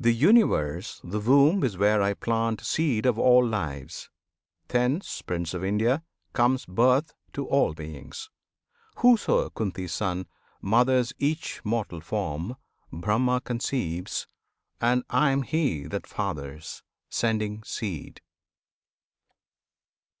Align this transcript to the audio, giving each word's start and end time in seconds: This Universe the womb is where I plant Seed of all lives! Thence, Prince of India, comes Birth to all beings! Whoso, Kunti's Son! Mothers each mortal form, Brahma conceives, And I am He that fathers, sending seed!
This 0.00 0.16
Universe 0.16 1.00
the 1.04 1.20
womb 1.20 1.62
is 1.62 1.78
where 1.78 2.02
I 2.02 2.14
plant 2.14 2.60
Seed 2.66 3.06
of 3.06 3.20
all 3.20 3.46
lives! 3.46 4.10
Thence, 4.66 5.22
Prince 5.22 5.54
of 5.54 5.62
India, 5.62 6.02
comes 6.32 6.66
Birth 6.66 7.14
to 7.34 7.46
all 7.46 7.72
beings! 7.72 8.30
Whoso, 8.96 9.48
Kunti's 9.50 9.94
Son! 9.94 10.26
Mothers 10.60 11.12
each 11.20 11.60
mortal 11.64 12.00
form, 12.00 12.56
Brahma 12.92 13.40
conceives, 13.40 14.26
And 14.80 15.04
I 15.08 15.30
am 15.30 15.42
He 15.42 15.84
that 15.86 16.08
fathers, 16.08 16.82
sending 17.08 17.62
seed! 17.62 18.20